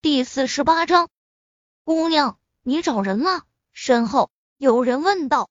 [0.00, 1.10] 第四十八章，
[1.82, 3.42] 姑娘，你找人了？
[3.72, 5.50] 身后有人问道。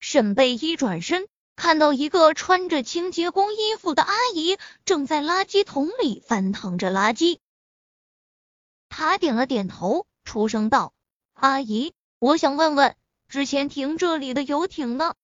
[0.00, 7.38] 沈贝依转身，看到一个穿着清洁工衣服的阿姨正在垃圾桶里翻腾着垃圾。
[8.88, 10.92] 他点了点头，出声道
[11.34, 12.96] ：“阿姨，我想问问，
[13.28, 15.14] 之前停这里的游艇呢？”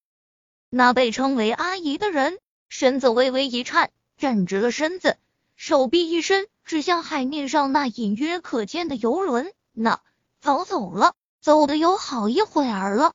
[0.70, 2.38] 那被称为阿姨的人
[2.68, 5.18] 身子微微一颤，站直了身子，
[5.56, 6.46] 手臂一伸。
[6.72, 10.00] 指向海面上那隐约可见的游轮，那
[10.40, 13.12] 早走了，走的有好一会儿了。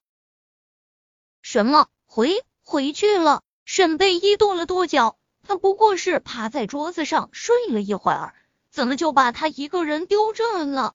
[1.41, 1.87] 什么？
[2.05, 3.41] 回回去了？
[3.65, 8.35] 沈贝依跺了跺脚，他不过是趴在桌子上睡了一会儿，
[8.69, 10.93] 怎么就把他一个人丢这了？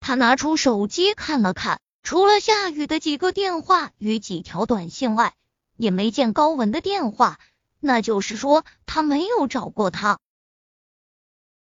[0.00, 5.36] 他拿出手机看了看，除了夏雨的几个电话与几条短信外，
[5.76, 7.38] 也没见高文的电话，
[7.78, 10.18] 那就是说他没有找过他。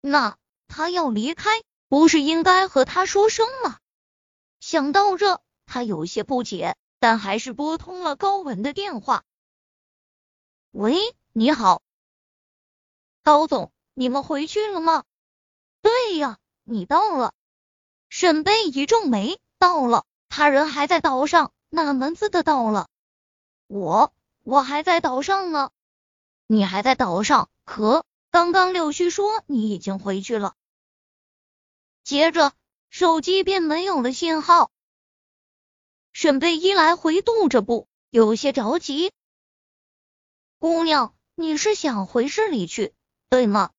[0.02, 0.38] 那
[0.68, 1.50] 他要离开，
[1.88, 3.78] 不是应该和他说声吗？
[4.60, 9.24] 想到这，他有些不解，但还是拨通了高文的电话。
[10.71, 10.98] 喂，
[11.34, 11.82] 你好，
[13.24, 15.04] 高总，你们回去了吗？
[15.82, 17.34] 对呀，你到了。
[18.10, 22.88] 沈贝一皱眉，到了，他人还在岛上，哪门子的到了？
[23.68, 25.71] 我我还在岛上呢，
[26.48, 27.49] 你还在岛上？
[27.65, 28.04] 可。
[28.32, 30.55] 刚刚柳絮说你已经回去了，
[32.01, 32.54] 接着
[32.90, 34.71] 手机便没有了信号。
[36.13, 39.12] 沈贝依来回踱着步，有些着急。
[40.59, 42.93] 姑娘，你是想回市里去，
[43.29, 43.71] 对吗？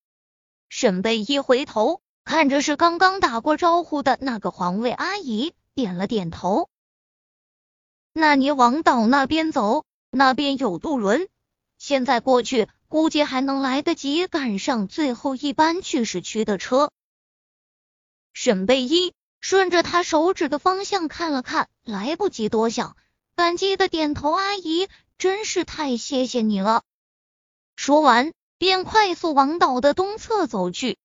[0.69, 6.69] 沈贝依回头看着是刚刚打过招呼的那个环卫阿姨，点了点头。
[8.13, 11.31] 那你往岛那边走，那边有渡轮，
[11.83, 12.69] 现在过去。
[12.87, 16.91] 估计还能来得及赶上最后一班去市区的车。
[18.35, 22.95] 沈贝依顺着他手指的方向看了看，来不及多想，
[23.35, 26.83] 感激的点头：“阿姨，真是太谢谢你了。”
[27.77, 30.99] 说完，便快速往岛的东侧走去。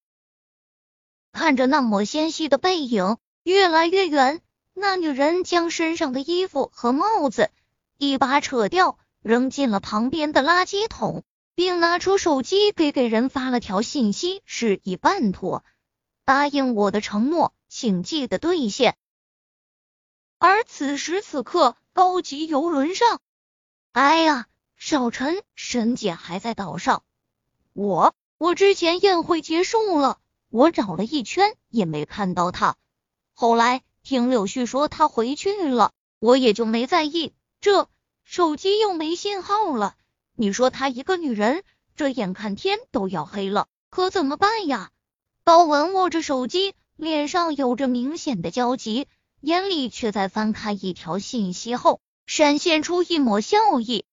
[1.32, 4.42] 看着那抹纤细的背影越来越远，
[4.74, 7.50] 那女人将身上的衣服和帽子
[7.98, 11.24] 一把扯掉，扔进了旁边的垃圾桶。
[11.58, 15.66] 并拿出手机给给人发了条信息，示意办妥，
[16.24, 18.96] 答应我的承诺，请记得兑现。
[20.38, 23.22] 而此时此刻，高级游轮上，
[23.92, 24.46] 哎呀，
[24.76, 27.02] 少晨，沈姐还在岛上。
[27.74, 32.76] 我我之前宴会结束了，我找了一圈也没看到她。
[33.34, 37.34] 后来听柳絮说她回去了，我也就没在意。
[37.62, 37.90] 这
[38.30, 39.96] 手机又没信号了。
[40.36, 41.64] 你说她一个女人，
[41.96, 44.92] 这眼看天都要黑了，可怎么办呀？
[45.46, 49.08] 高文握着手机，脸上有着明显的焦急，
[49.40, 54.04] 眼里却在翻看一条信息后，闪现出一抹笑意。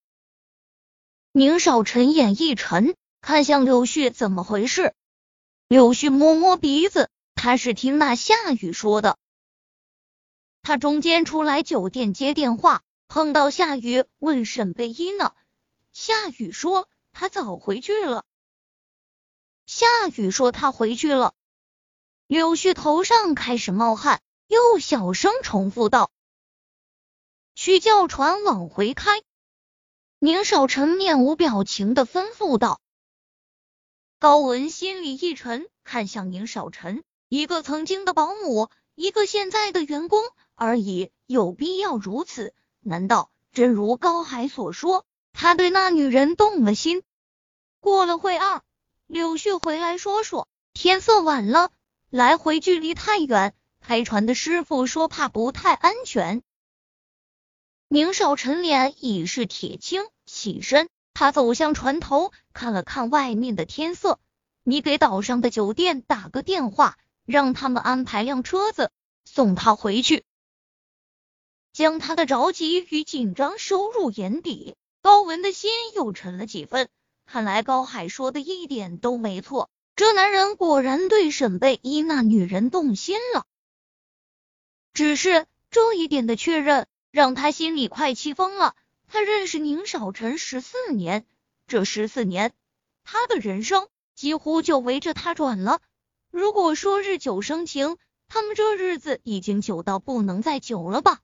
[1.33, 4.95] 宁少臣眼一沉，看向柳絮，怎么回事？
[5.67, 9.19] 柳絮摸摸鼻子，他是听那夏雨说的。
[10.63, 15.35] 他中间出来酒店接电话，碰到夏雨，问沈贝依呢。
[15.93, 18.25] 夏雨说他早回去了。
[19.67, 21.35] 夏雨说他回去了。
[22.27, 26.11] 柳絮头上开始冒汗，又小声重复道
[27.55, 29.23] ：“去叫船往回开。”
[30.19, 32.81] 宁少臣面无表情的吩咐道。
[34.19, 42.55] 高文心里一沉，看向宁少臣，一个曾经的保姆，一个现在的员工而已，有必要如此？
[42.85, 45.05] 难道真如高海所说？
[45.33, 47.03] 他对那女人动了心。
[47.81, 48.63] 过了会儿，
[49.07, 51.71] 柳絮回来说说，天色晚了，
[52.09, 56.43] 来回距离太远，开船的师傅说怕不太安全。
[57.89, 64.21] 宁少臣脸已是铁青，起身，他走向船头，看了看外面的天色。
[64.63, 68.91] 你给岛上的酒店打个电话，让他们安排辆车子
[69.25, 70.25] 送他回去，
[71.75, 74.77] 将他的着急与紧张收入眼底。
[75.03, 76.89] 高文的心又沉了几分，
[77.27, 83.45] 看来高海说的一点都没错，这男人果然对沈贝依那女人动心了。
[84.95, 88.77] 只是这一点的确认，让他心里快气疯了。
[89.09, 91.27] 他认识宁少臣十四年，
[91.67, 92.53] 这十四年，
[93.03, 95.81] 他的人生几乎就围着他转了。
[96.31, 97.97] 如果说日久生情，
[98.29, 101.21] 他们这日子已经久到不能再久了吧？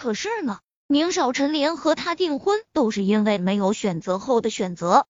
[0.00, 0.60] 可是呢？
[0.86, 5.08] 宁少臣连和他订婚都是因为没有选择后的选择。